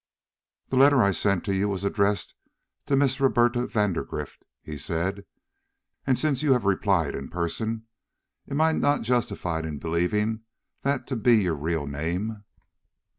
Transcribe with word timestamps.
"The 0.69 0.77
letter 0.77 1.03
I 1.03 1.11
sent 1.11 1.45
to 1.45 1.53
you 1.53 1.69
was 1.69 1.83
addressed 1.83 2.33
to 2.87 2.95
Miss 2.95 3.19
Roberta 3.21 3.67
Vandergrift," 3.67 4.41
he 4.63 4.75
said, 4.75 5.25
"and, 6.07 6.17
since 6.17 6.41
you 6.41 6.53
have 6.53 6.65
replied 6.65 7.13
in 7.13 7.29
person, 7.29 7.85
am 8.49 8.61
I 8.61 8.71
not 8.71 9.03
justified 9.03 9.63
in 9.63 9.77
believing 9.77 10.41
that 10.81 11.05
to 11.05 11.15
be 11.15 11.43
your 11.43 11.53
real 11.53 11.85
name?" 11.85 12.43